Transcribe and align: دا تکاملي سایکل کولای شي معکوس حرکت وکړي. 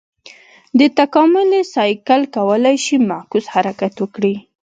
دا 0.79 0.87
تکاملي 0.99 1.61
سایکل 1.75 2.21
کولای 2.35 2.75
شي 2.85 2.97
معکوس 3.09 3.45
حرکت 3.53 3.93
وکړي. 3.99 4.35